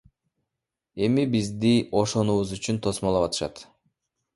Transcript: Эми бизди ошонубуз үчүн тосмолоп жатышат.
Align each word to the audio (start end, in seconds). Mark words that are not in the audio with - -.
Эми 1.09 1.27
бизди 1.37 1.75
ошонубуз 2.03 2.59
үчүн 2.59 2.83
тосмолоп 2.89 3.31
жатышат. 3.33 3.69